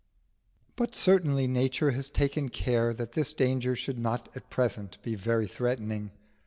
[0.75, 5.45] But certainly nature has taken care that this danger should not at present be very
[5.45, 6.09] threatening.